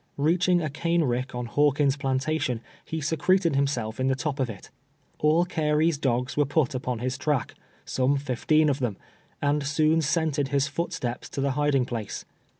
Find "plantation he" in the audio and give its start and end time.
1.95-3.01